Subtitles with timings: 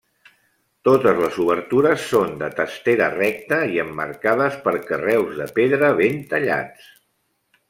[0.87, 6.91] Totes les obertures són de testera recta i emmarcades per carreus de pedra ben tallats.